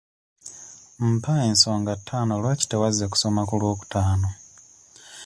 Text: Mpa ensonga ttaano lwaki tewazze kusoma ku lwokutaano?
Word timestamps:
Mpa 1.11 1.33
ensonga 1.49 1.91
ttaano 1.99 2.33
lwaki 2.41 2.65
tewazze 2.67 3.05
kusoma 3.11 3.41
ku 3.49 3.55
lwokutaano? 3.61 4.29